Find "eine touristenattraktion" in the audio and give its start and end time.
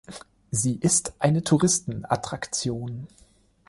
1.19-3.05